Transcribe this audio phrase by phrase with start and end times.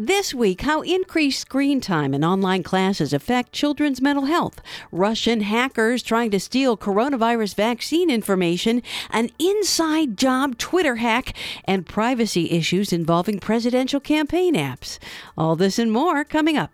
[0.00, 4.60] This week, how increased screen time in online classes affect children's mental health,
[4.92, 12.52] Russian hackers trying to steal coronavirus vaccine information, an inside job Twitter hack, and privacy
[12.52, 15.00] issues involving presidential campaign apps.
[15.36, 16.70] All this and more coming up.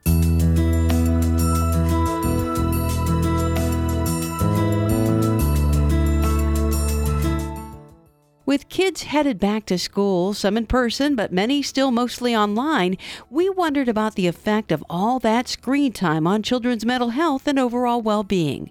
[8.54, 12.96] With kids headed back to school, some in person, but many still mostly online,
[13.28, 17.58] we wondered about the effect of all that screen time on children's mental health and
[17.58, 18.70] overall well being.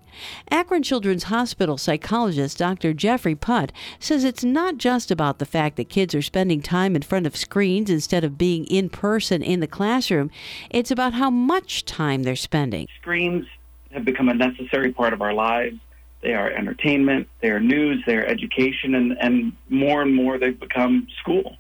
[0.50, 2.94] Akron Children's Hospital psychologist Dr.
[2.94, 7.02] Jeffrey Putt says it's not just about the fact that kids are spending time in
[7.02, 10.32] front of screens instead of being in person in the classroom,
[10.70, 12.88] it's about how much time they're spending.
[13.02, 13.46] Screens
[13.92, 15.78] have become a necessary part of our lives
[16.24, 20.60] they are entertainment, they are news, they are education, and, and more and more they've
[20.60, 21.58] become school.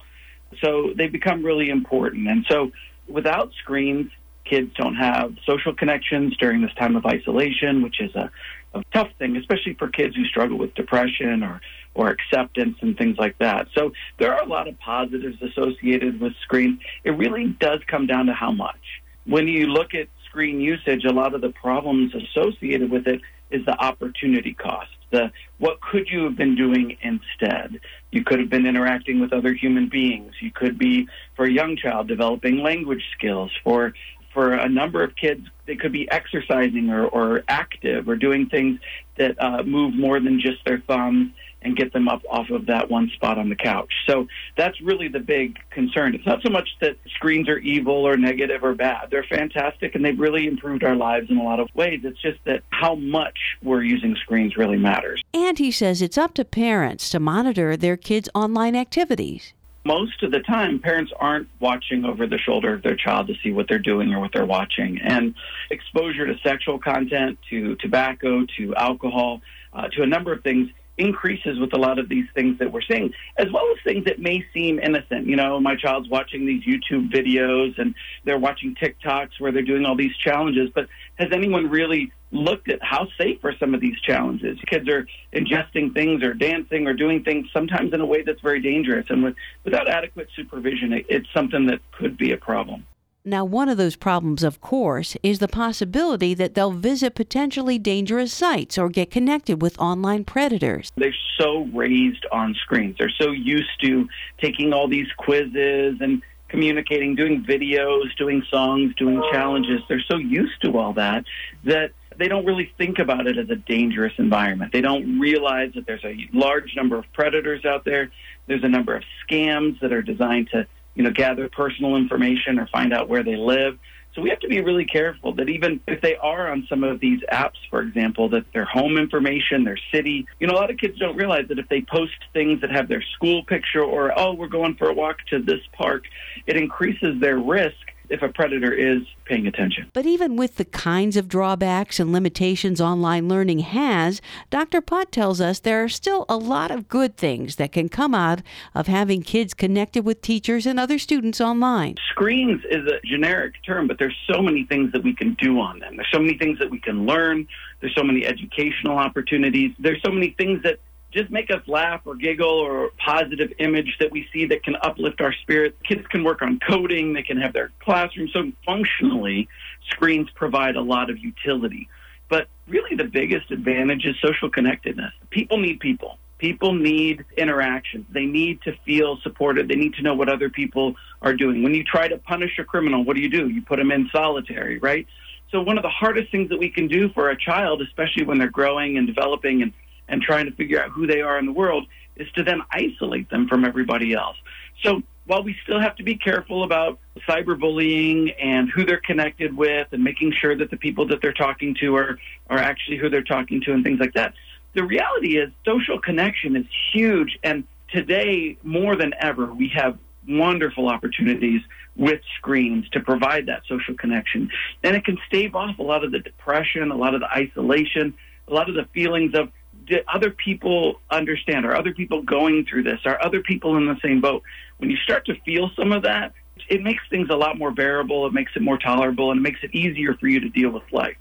[0.64, 2.28] So they become really important.
[2.28, 2.72] And so
[3.08, 4.10] without screens,
[4.46, 8.32] kids don't have social connections during this time of isolation, which is a,
[8.74, 11.62] a tough thing, especially for kids who struggle with depression or,
[11.94, 13.68] or acceptance and things like that.
[13.76, 16.80] So there are a lot of positives associated with screens.
[17.04, 19.02] It really does come down to how much.
[19.26, 23.64] When you look at screen usage, a lot of the problems associated with it is
[23.68, 24.90] the opportunity cost.
[25.12, 27.80] The what could you have been doing instead?
[28.12, 30.34] You could have been interacting with other human beings.
[30.42, 33.52] You could be for a young child developing language skills.
[33.64, 33.94] For
[34.34, 38.80] for a number of kids, they could be exercising or, or active or doing things
[39.20, 41.32] that uh, move more than just their thumbs
[41.64, 43.92] and get them up off of that one spot on the couch.
[44.08, 46.16] So that's really the big concern.
[46.16, 49.10] It's not so much that screens are evil or negative or bad.
[49.12, 52.02] They're fantastic and they've really improved our lives in a lot of ways.
[52.04, 55.22] It's just that how much we're using screens really matters.
[55.34, 59.54] And he says it's up to parents to monitor their kids' online activities
[59.86, 63.52] most of the time, parents aren't watching over the shoulder of their child to see
[63.52, 65.00] what they're doing or what they're watching.
[65.02, 65.36] And
[65.70, 69.42] exposure to sexual content, to tobacco, to alcohol,
[69.74, 72.82] uh, to a number of things increases with a lot of these things that we're
[72.82, 75.28] seeing, as well as things that may seem innocent.
[75.28, 79.86] You know, my child's watching these YouTube videos and they're watching TikToks where they're doing
[79.86, 84.00] all these challenges, but has anyone really looked at how safe are some of these
[84.02, 84.58] challenges?
[84.68, 88.62] Kids are ingesting things or dancing or doing things sometimes in a way that's very
[88.62, 89.06] dangerous.
[89.10, 92.86] And with, without adequate supervision, it, it's something that could be a problem.
[93.26, 98.34] Now, one of those problems, of course, is the possibility that they'll visit potentially dangerous
[98.34, 100.92] sites or get connected with online predators.
[100.98, 102.98] They're so raised on screens.
[103.00, 104.10] They're so used to
[104.42, 109.80] taking all these quizzes and communicating, doing videos, doing songs, doing challenges.
[109.88, 111.24] They're so used to all that
[111.64, 114.74] that they don't really think about it as a dangerous environment.
[114.74, 118.12] They don't realize that there's a large number of predators out there.
[118.48, 122.68] There's a number of scams that are designed to you know, gather personal information or
[122.68, 123.78] find out where they live.
[124.16, 127.00] So we have to be really careful that even if they are on some of
[127.00, 130.78] these apps, for example, that their home information, their city, you know, a lot of
[130.78, 134.34] kids don't realize that if they post things that have their school picture or, oh,
[134.34, 136.04] we're going for a walk to this park,
[136.46, 137.76] it increases their risk
[138.10, 139.90] if a predator is paying attention.
[139.94, 144.82] But even with the kinds of drawbacks and limitations online learning has, Dr.
[144.82, 148.42] Putt tells us there are still a lot of good things that can come out
[148.76, 151.96] of having kids connected with teachers and other students online.
[152.12, 155.80] Screens is a generic term, but there's so many things that we can do on
[155.80, 155.96] them.
[155.96, 157.48] There's so many things that we can learn.
[157.80, 159.72] There's so many educational opportunities.
[159.80, 160.80] There's so many things that
[161.14, 165.22] just make us laugh or giggle or positive image that we see that can uplift
[165.22, 165.78] our spirits.
[165.88, 168.30] Kids can work on coding, they can have their classroom.
[168.34, 169.48] So functionally,
[169.90, 171.88] screens provide a lot of utility.
[172.30, 175.14] But really, the biggest advantage is social connectedness.
[175.30, 176.18] People need people.
[176.40, 178.06] People need interaction.
[178.10, 179.68] They need to feel supported.
[179.68, 181.64] They need to know what other people are doing.
[181.64, 183.48] When you try to punish a criminal, what do you do?
[183.50, 185.08] You put them in solitary, right?
[185.52, 188.40] So, one of the hardest things that we can do for a child, especially when
[188.40, 189.72] they're growing and developing and
[190.08, 193.30] and trying to figure out who they are in the world is to then isolate
[193.30, 194.38] them from everybody else.
[194.84, 199.88] So while we still have to be careful about cyberbullying and who they're connected with
[199.92, 202.18] and making sure that the people that they're talking to are,
[202.50, 204.34] are actually who they're talking to and things like that,
[204.74, 207.40] the reality is social connection is huge.
[207.44, 209.98] And today, more than ever, we have
[210.28, 211.62] wonderful opportunities
[211.96, 214.50] with screens to provide that social connection.
[214.84, 218.16] And it can stave off a lot of the depression, a lot of the isolation,
[218.48, 219.50] a lot of the feelings of
[219.86, 221.66] do other people understand?
[221.66, 223.00] Are other people going through this?
[223.06, 224.44] Are other people in the same boat?
[224.78, 226.34] When you start to feel some of that,
[226.70, 229.60] it makes things a lot more bearable, it makes it more tolerable, and it makes
[229.64, 231.18] it easier for you to deal with life.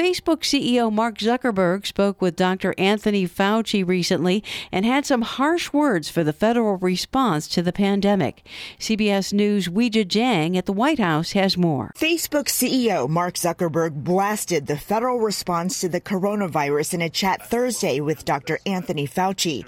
[0.00, 2.74] Facebook CEO Mark Zuckerberg spoke with Dr.
[2.78, 4.42] Anthony Fauci recently
[4.72, 8.42] and had some harsh words for the federal response to the pandemic.
[8.78, 11.92] CBS News' Weijia Jiang at the White House has more.
[11.98, 18.00] Facebook CEO Mark Zuckerberg blasted the federal response to the coronavirus in a chat Thursday
[18.00, 18.58] with Dr.
[18.64, 19.66] Anthony Fauci,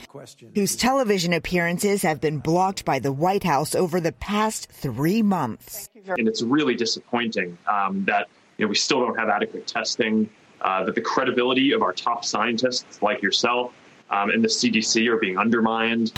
[0.55, 5.91] whose television appearances have been blocked by the White House over the past three months.
[6.17, 8.29] And it's really disappointing um, that
[8.63, 10.31] you know, we still don't have adequate testing,
[10.61, 13.73] uh, that the credibility of our top scientists like yourself
[14.11, 16.13] um, and the CDC are being undermined.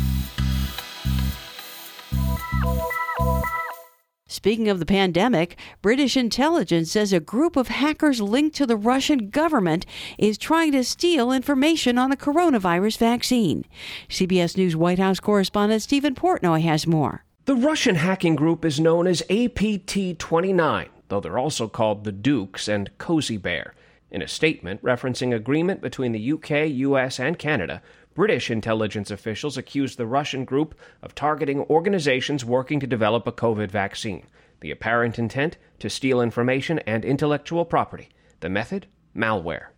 [4.26, 9.31] Speaking of the pandemic, British intelligence says a group of hackers linked to the Russian
[9.31, 9.87] government
[10.19, 13.64] is trying to steal information on a coronavirus vaccine.
[14.11, 17.25] CBS News White House correspondent Stephen Portnoy has more.
[17.46, 22.66] The Russian hacking group is known as APT 29 though they're also called the Dukes
[22.66, 23.72] and Cozy Bear.
[24.11, 27.82] In a statement referencing agreement between the UK, US, and Canada,
[28.14, 33.70] British intelligence officials accused the Russian group of targeting organizations working to develop a COVID
[33.70, 34.26] vaccine.
[34.58, 38.08] The apparent intent to steal information and intellectual property.
[38.40, 38.88] The method?
[39.17, 39.73] Malware.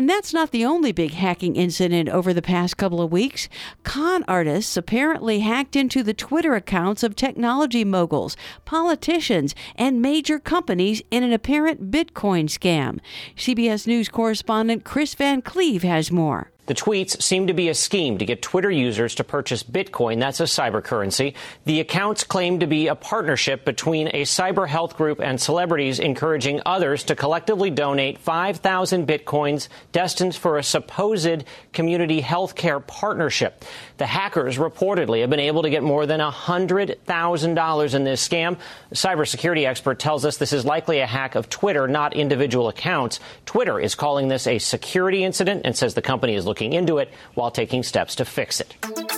[0.00, 3.50] And that's not the only big hacking incident over the past couple of weeks.
[3.82, 11.02] Con artists apparently hacked into the Twitter accounts of technology moguls, politicians, and major companies
[11.10, 12.98] in an apparent Bitcoin scam.
[13.36, 16.50] CBS News correspondent Chris Van Cleave has more.
[16.70, 20.20] The tweets seem to be a scheme to get Twitter users to purchase Bitcoin.
[20.20, 21.34] That's a cyber currency.
[21.64, 26.60] The accounts claim to be a partnership between a cyber health group and celebrities encouraging
[26.64, 33.64] others to collectively donate 5,000 Bitcoins destined for a supposed community healthcare partnership.
[33.96, 38.58] The hackers reportedly have been able to get more than $100,000 in this scam.
[38.92, 43.18] A cybersecurity expert tells us this is likely a hack of Twitter, not individual accounts.
[43.44, 47.10] Twitter is calling this a security incident and says the company is looking into it
[47.34, 49.09] while taking steps to fix it.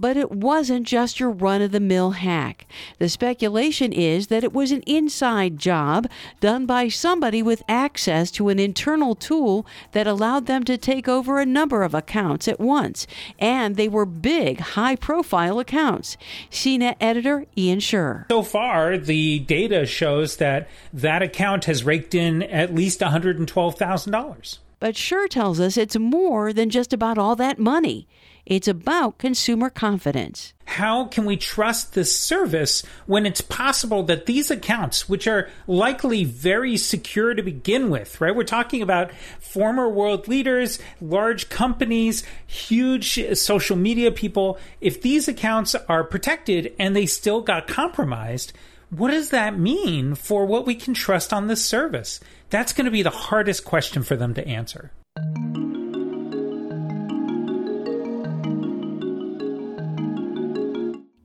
[0.00, 2.66] But it wasn't just your run of the mill hack.
[2.98, 6.08] The speculation is that it was an inside job
[6.40, 11.38] done by somebody with access to an internal tool that allowed them to take over
[11.38, 13.06] a number of accounts at once.
[13.38, 16.16] And they were big, high profile accounts.
[16.50, 18.24] CNET editor Ian Sherr.
[18.30, 24.58] So far, the data shows that that account has raked in at least $112,000.
[24.80, 28.08] But Sherr tells us it's more than just about all that money.
[28.46, 30.54] It's about consumer confidence.
[30.64, 36.24] How can we trust this service when it's possible that these accounts, which are likely
[36.24, 38.34] very secure to begin with, right?
[38.34, 44.58] We're talking about former world leaders, large companies, huge social media people.
[44.80, 48.54] If these accounts are protected and they still got compromised,
[48.90, 52.20] what does that mean for what we can trust on this service?
[52.50, 54.90] That's going to be the hardest question for them to answer.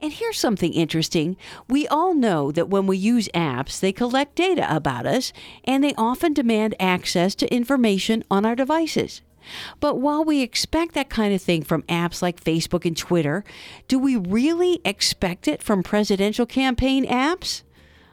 [0.02, 1.36] And here's something interesting.
[1.68, 5.96] We all know that when we use apps, they collect data about us and they
[5.98, 9.22] often demand access to information on our devices.
[9.80, 13.44] But while we expect that kind of thing from apps like Facebook and Twitter,
[13.88, 17.64] do we really expect it from presidential campaign apps?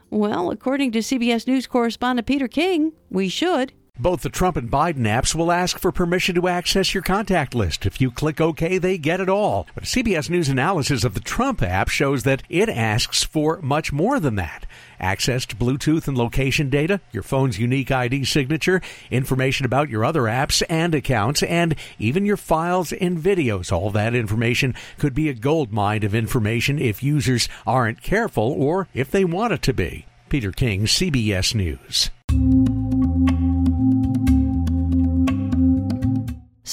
[0.09, 3.73] Well, according to CBS News correspondent Peter King, we should.
[4.03, 7.85] Both the Trump and Biden apps will ask for permission to access your contact list.
[7.85, 9.65] If you click OK, they get it all.
[9.73, 13.93] But a CBS News analysis of the Trump app shows that it asks for much
[13.93, 14.65] more than that.
[14.99, 20.23] Access to Bluetooth and location data, your phone's unique ID signature, information about your other
[20.23, 23.71] apps and accounts, and even your files and videos.
[23.71, 28.89] All that information could be a gold mine of information if users aren't careful or
[28.93, 30.05] if they want it to be.
[30.27, 32.09] Peter King, CBS News.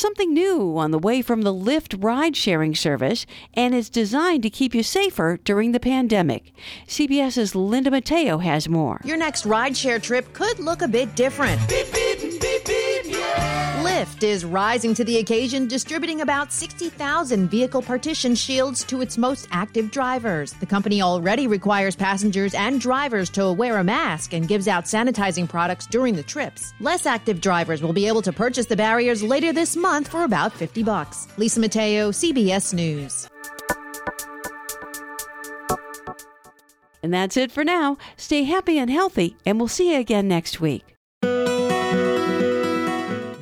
[0.00, 4.49] Something new on the way from the Lyft ride sharing service, and it's designed to
[4.49, 6.54] keep you safer during the pandemic.
[6.87, 9.02] CBS's Linda Mateo has more.
[9.04, 11.61] Your next rideshare trip could look a bit different.
[11.69, 12.30] Beep, beep, beep,
[14.00, 19.47] Lyft is rising to the occasion, distributing about 60,000 vehicle partition shields to its most
[19.50, 20.54] active drivers.
[20.54, 25.47] The company already requires passengers and drivers to wear a mask and gives out sanitizing
[25.47, 26.73] products during the trips.
[26.80, 30.54] Less active drivers will be able to purchase the barriers later this month for about
[30.54, 31.28] 50 bucks.
[31.37, 33.28] Lisa Mateo, CBS News.
[37.02, 37.99] And that's it for now.
[38.16, 40.90] Stay happy and healthy, and we'll see you again next week.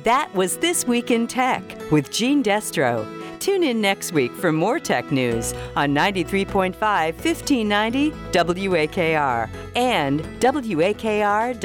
[0.03, 3.05] That was This Week in Tech with Gene Destro.
[3.39, 11.59] Tune in next week for more tech news on 93.5 1590 WAKR and WAKR.net.